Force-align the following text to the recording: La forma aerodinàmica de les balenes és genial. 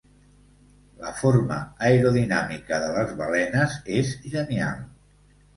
La 1.01 1.11
forma 1.19 1.57
aerodinàmica 1.89 2.81
de 2.85 2.89
les 2.97 3.15
balenes 3.21 3.77
és 4.01 4.19
genial. 4.37 4.85